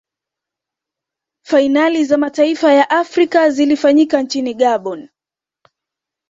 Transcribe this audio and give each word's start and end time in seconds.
fainali 1.43 2.05
za 2.05 2.17
mataifa 2.17 2.73
ya 2.73 2.89
afrika 2.89 3.49
zilifanyika 3.49 4.21
nchini 4.21 4.53
gabon 4.53 5.09